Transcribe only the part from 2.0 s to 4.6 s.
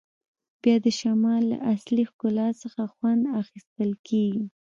ښکلا څخه خوند اخیستل کیږي